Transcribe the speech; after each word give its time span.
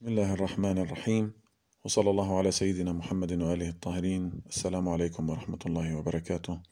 بسم 0.00 0.08
الله 0.08 0.32
الرحمن 0.34 0.78
الرحيم. 0.78 1.32
وصلى 1.84 2.10
الله 2.10 2.38
على 2.38 2.50
سيدنا 2.50 2.92
محمد 2.92 3.32
وآله 3.42 3.68
الطاهرين. 3.68 4.42
السلام 4.46 4.88
عليكم 4.88 5.30
ورحمة 5.30 5.58
الله 5.66 5.96
وبركاته. 5.96 6.62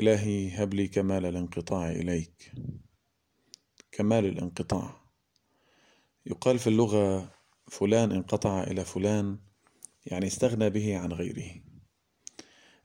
إلهي 0.00 0.50
هب 0.50 0.74
لي 0.74 0.88
كمال 0.88 1.26
الانقطاع 1.26 1.90
إليك. 1.90 2.52
كمال 3.92 4.26
الانقطاع. 4.26 5.00
يقال 6.26 6.58
في 6.58 6.66
اللغة 6.66 7.32
فلان 7.70 8.12
انقطع 8.12 8.62
إلى 8.62 8.84
فلان 8.84 9.38
يعني 10.06 10.26
استغنى 10.26 10.70
به 10.70 10.98
عن 10.98 11.12
غيره. 11.12 11.50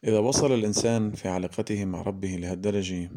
إذا 0.04 0.20
وصل 0.20 0.52
الإنسان 0.52 1.12
في 1.12 1.28
علاقته 1.28 1.86
مع 1.86 2.02
ربه 2.02 2.36
لهالدرجة 2.36 3.12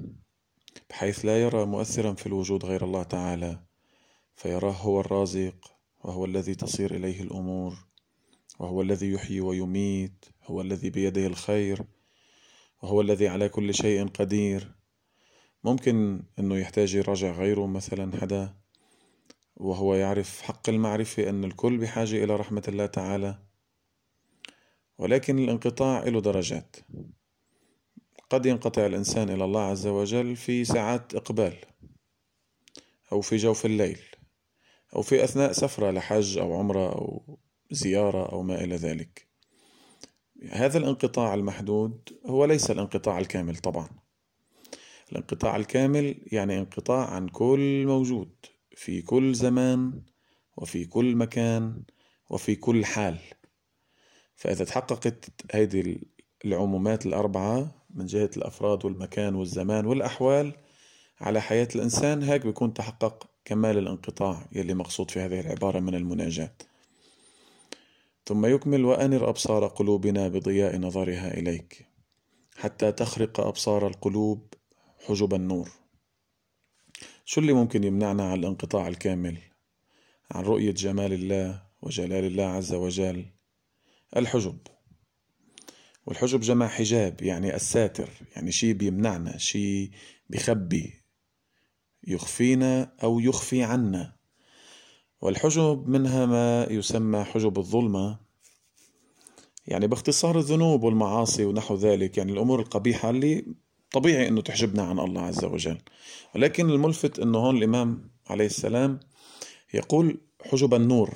بحيث 0.90 1.24
لا 1.24 1.42
يرى 1.42 1.66
مؤثرا 1.66 2.14
في 2.14 2.26
الوجود 2.26 2.64
غير 2.64 2.84
الله 2.84 3.02
تعالى 3.02 3.62
فيراه 4.34 4.72
هو 4.72 5.00
الرازق 5.00 5.79
وهو 6.04 6.24
الذي 6.24 6.54
تصير 6.54 6.94
إليه 6.94 7.22
الأمور 7.22 7.74
وهو 8.58 8.82
الذي 8.82 9.12
يحيي 9.12 9.40
ويميت 9.40 10.24
هو 10.44 10.60
الذي 10.60 10.90
بيده 10.90 11.26
الخير 11.26 11.84
وهو 12.82 13.00
الذي 13.00 13.28
على 13.28 13.48
كل 13.48 13.74
شيء 13.74 14.08
قدير. 14.08 14.74
ممكن 15.64 16.22
إنه 16.38 16.56
يحتاج 16.56 16.94
يراجع 16.94 17.30
غيره 17.30 17.66
مثلا 17.66 18.20
حدا 18.20 18.54
وهو 19.56 19.94
يعرف 19.94 20.42
حق 20.42 20.68
المعرفة 20.68 21.28
أن 21.28 21.44
الكل 21.44 21.78
بحاجة 21.78 22.24
إلى 22.24 22.36
رحمة 22.36 22.62
الله 22.68 22.86
تعالى. 22.86 23.38
ولكن 24.98 25.38
الانقطاع 25.38 26.04
له 26.04 26.20
درجات. 26.20 26.76
قد 28.30 28.46
ينقطع 28.46 28.86
الإنسان 28.86 29.30
إلى 29.30 29.44
الله 29.44 29.60
عز 29.60 29.86
وجل 29.86 30.36
في 30.36 30.64
ساعات 30.64 31.14
إقبال 31.14 31.56
أو 33.12 33.20
في 33.20 33.36
جوف 33.36 33.66
الليل. 33.66 34.09
أو 34.96 35.02
في 35.02 35.24
أثناء 35.24 35.52
سفرة 35.52 35.90
لحج 35.90 36.38
أو 36.38 36.58
عمرة 36.58 36.92
أو 36.92 37.38
زيارة 37.70 38.32
أو 38.32 38.42
ما 38.42 38.64
إلى 38.64 38.76
ذلك. 38.76 39.28
هذا 40.50 40.78
الانقطاع 40.78 41.34
المحدود 41.34 42.18
هو 42.26 42.44
ليس 42.44 42.70
الانقطاع 42.70 43.18
الكامل 43.18 43.56
طبعا. 43.56 43.88
الانقطاع 45.12 45.56
الكامل 45.56 46.20
يعني 46.32 46.58
انقطاع 46.58 47.10
عن 47.10 47.28
كل 47.28 47.86
موجود 47.86 48.30
في 48.76 49.02
كل 49.02 49.34
زمان 49.34 50.02
وفي 50.56 50.84
كل 50.84 51.16
مكان 51.16 51.82
وفي 52.30 52.54
كل 52.54 52.84
حال. 52.84 53.18
فإذا 54.36 54.64
تحققت 54.64 55.30
هذه 55.54 55.96
العمومات 56.44 57.06
الأربعة 57.06 57.84
من 57.90 58.06
جهة 58.06 58.30
الأفراد 58.36 58.84
والمكان 58.84 59.34
والزمان 59.34 59.86
والأحوال 59.86 60.54
على 61.20 61.40
حياة 61.40 61.68
الإنسان 61.74 62.22
هيك 62.22 62.46
بيكون 62.46 62.74
تحقق 62.74 63.30
كمال 63.44 63.78
الانقطاع 63.78 64.48
يلي 64.52 64.74
مقصود 64.74 65.10
في 65.10 65.20
هذه 65.20 65.40
العبارة 65.40 65.80
من 65.80 65.94
المناجاة. 65.94 66.54
ثم 68.26 68.46
يكمل 68.46 68.84
وأنر 68.84 69.28
أبصار 69.28 69.66
قلوبنا 69.66 70.28
بضياء 70.28 70.78
نظرها 70.78 71.34
إليك 71.34 71.86
حتى 72.56 72.92
تخرق 72.92 73.40
أبصار 73.40 73.86
القلوب 73.86 74.54
حجب 75.06 75.34
النور. 75.34 75.70
شو 77.24 77.40
اللي 77.40 77.52
ممكن 77.52 77.84
يمنعنا 77.84 78.30
عن 78.30 78.38
الانقطاع 78.38 78.88
الكامل؟ 78.88 79.38
عن 80.30 80.44
رؤية 80.44 80.70
جمال 80.70 81.12
الله 81.12 81.62
وجلال 81.82 82.24
الله 82.24 82.44
عز 82.44 82.72
وجل؟ 82.72 83.26
الحجب. 84.16 84.58
والحجب 86.06 86.40
جمع 86.40 86.68
حجاب 86.68 87.22
يعني 87.22 87.54
الساتر 87.54 88.10
يعني 88.36 88.52
شيء 88.52 88.72
بيمنعنا 88.72 89.38
شيء 89.38 89.90
بخبي 90.30 90.99
يخفينا 92.06 92.92
أو 93.02 93.20
يخفي 93.20 93.62
عنا. 93.62 94.16
والحجب 95.20 95.88
منها 95.88 96.26
ما 96.26 96.66
يسمى 96.70 97.24
حجب 97.24 97.58
الظلمة. 97.58 98.18
يعني 99.66 99.86
باختصار 99.86 100.38
الذنوب 100.38 100.82
والمعاصي 100.82 101.44
ونحو 101.44 101.74
ذلك 101.74 102.18
يعني 102.18 102.32
الأمور 102.32 102.60
القبيحة 102.60 103.10
اللي 103.10 103.54
طبيعي 103.92 104.28
أنه 104.28 104.40
تحجبنا 104.40 104.82
عن 104.82 104.98
الله 104.98 105.22
عز 105.22 105.44
وجل. 105.44 105.78
ولكن 106.34 106.70
الملفت 106.70 107.18
أنه 107.18 107.38
هون 107.38 107.56
الإمام 107.56 108.10
عليه 108.26 108.46
السلام 108.46 109.00
يقول 109.74 110.20
حجب 110.50 110.74
النور. 110.74 111.14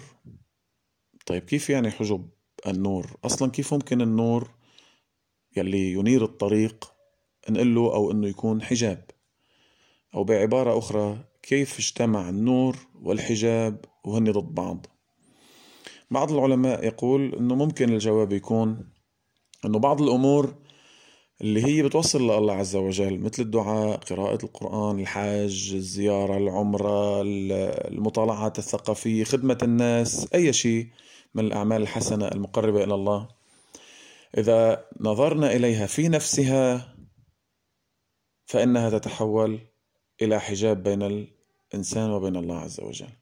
طيب 1.26 1.42
كيف 1.42 1.70
يعني 1.70 1.90
حجب 1.90 2.28
النور؟ 2.66 3.16
أصلا 3.24 3.50
كيف 3.50 3.74
ممكن 3.74 4.00
النور 4.00 4.50
يلي 5.56 5.92
ينير 5.92 6.24
الطريق 6.24 6.92
نقول 7.50 7.74
له 7.74 7.94
أو 7.94 8.10
أنه 8.10 8.28
يكون 8.28 8.62
حجاب؟ 8.62 9.10
أو 10.14 10.24
بعبارة 10.24 10.78
أخرى 10.78 11.18
كيف 11.42 11.78
اجتمع 11.78 12.28
النور 12.28 12.76
والحجاب 13.02 13.84
وهن 14.04 14.32
ضد 14.32 14.54
بعض؟ 14.54 14.86
بعض 16.10 16.32
العلماء 16.32 16.84
يقول 16.84 17.34
أنه 17.34 17.54
ممكن 17.54 17.92
الجواب 17.92 18.32
يكون 18.32 18.88
أنه 19.64 19.78
بعض 19.78 20.02
الأمور 20.02 20.54
اللي 21.40 21.64
هي 21.64 21.82
بتوصل 21.82 22.22
لله 22.22 22.52
عز 22.52 22.76
وجل 22.76 23.18
مثل 23.18 23.42
الدعاء 23.42 23.96
قراءة 23.96 24.44
القرآن 24.44 25.00
الحج 25.00 25.74
الزيارة 25.74 26.36
العمرة 26.36 27.22
المطالعات 27.22 28.58
الثقافية 28.58 29.24
خدمة 29.24 29.58
الناس 29.62 30.28
أي 30.34 30.52
شيء 30.52 30.88
من 31.34 31.44
الأعمال 31.44 31.82
الحسنة 31.82 32.28
المقربة 32.28 32.84
إلى 32.84 32.94
الله. 32.94 33.28
إذا 34.38 34.84
نظرنا 35.00 35.52
إليها 35.56 35.86
في 35.86 36.08
نفسها 36.08 36.94
فإنها 38.46 38.90
تتحول 38.90 39.60
إلى 40.22 40.40
حجاب 40.40 40.82
بين 40.82 41.02
الإنسان 41.02 42.10
وبين 42.10 42.36
الله 42.36 42.58
عز 42.58 42.80
وجل. 42.80 43.12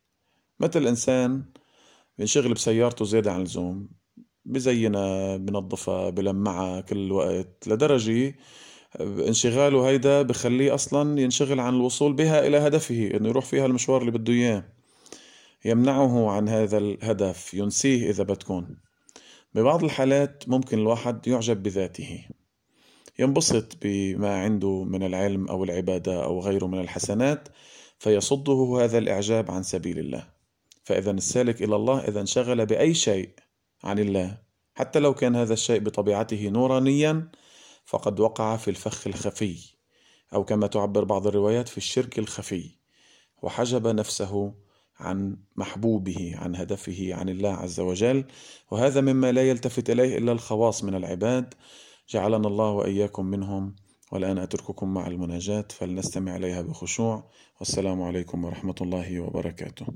مثل 0.60 0.86
إنسان 0.86 1.44
بينشغل 2.19 2.54
بسيارته 2.54 3.04
زيادة 3.04 3.32
عن 3.32 3.38
اللزوم 3.38 3.88
بزينها 4.44 5.36
بنظفها 5.36 6.10
بلمعها 6.10 6.80
كل 6.80 7.12
وقت 7.12 7.69
لدرجة 7.69 8.34
انشغاله 9.00 9.88
هيدا 9.88 10.22
بخليه 10.22 10.75
أصلا 10.75 11.20
ينشغل 11.20 11.60
عن 11.60 11.75
الوصول 11.75 12.12
بها 12.12 12.47
إلى 12.47 12.58
هدفه 12.58 13.10
إنه 13.14 13.28
يروح 13.28 13.44
فيها 13.44 13.66
المشوار 13.66 14.00
اللي 14.00 14.12
بده 14.12 14.32
إياه. 14.32 14.64
يمنعه 15.64 16.30
عن 16.30 16.48
هذا 16.48 16.78
الهدف 16.78 17.54
ينسيه 17.54 18.10
إذا 18.10 18.24
بتكون. 18.24 18.76
ببعض 19.54 19.84
الحالات 19.84 20.44
ممكن 20.48 20.78
الواحد 20.78 21.26
يعجب 21.26 21.62
بذاته. 21.62 22.26
ينبسط 23.19 23.77
بما 23.83 24.37
عنده 24.43 24.84
من 24.84 25.03
العلم 25.03 25.49
أو 25.49 25.65
العبادة 25.65 26.25
أو 26.25 26.41
غيره 26.41 26.67
من 26.67 26.81
الحسنات 26.81 27.49
فيصده 27.99 28.78
هذا 28.81 28.99
الإعجاب 28.99 29.50
عن 29.50 29.62
سبيل 29.62 29.99
الله. 29.99 30.28
فإذا 30.84 31.11
السالك 31.11 31.62
إلى 31.62 31.77
الله 31.77 31.99
إذا 32.09 32.21
انشغل 32.21 32.67
بأي 32.67 32.95
شيء 32.95 33.31
عن 33.84 33.99
الله 33.99 34.39
حتى 34.75 34.99
لو 34.99 35.15
كان 35.15 35.37
هذا 35.37 35.53
الشيء 35.53 35.81
بطبيعته 35.81 36.49
نورانيا 36.49 37.31
فقد 37.84 38.21
وقع 38.21 38.56
في 38.56 38.69
الفخ 38.69 39.06
الخفي 39.06 39.59
أو 40.34 40.45
كما 40.45 40.67
تعبر 40.67 41.05
بعض 41.05 41.27
الروايات 41.27 41.69
في 41.69 41.78
الشرك 41.78 42.19
الخفي. 42.19 42.71
وحجب 43.43 43.87
نفسه 43.87 44.55
عن 44.99 45.37
محبوبه 45.56 46.33
عن 46.37 46.56
هدفه 46.56 47.09
عن 47.15 47.28
الله 47.28 47.53
عز 47.53 47.81
وجل. 47.81 48.25
وهذا 48.71 49.01
مما 49.01 49.33
لا 49.33 49.49
يلتفت 49.51 49.91
إليه 49.91 50.19
إلا 50.19 50.33
الخواص 50.33 50.84
من 50.84 50.95
العباد 50.95 51.55
جعلنا 52.09 52.49
الله 52.49 52.71
وإياكم 52.71 53.27
منهم 53.27 53.77
والآن 54.13 54.39
أترككم 54.39 54.95
مع 54.95 55.07
المناجاة 55.07 55.65
فلنستمع 55.71 56.37
إليها 56.37 56.63
بخشوع. 56.63 57.31
والسلام 57.59 58.03
عليكم 58.03 58.45
ورحمة 58.45 58.75
الله 58.81 59.21
وبركاته. 59.21 59.87